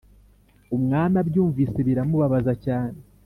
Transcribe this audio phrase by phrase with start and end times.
[0.75, 2.97] Umwami abyumvise biramubabaza cyane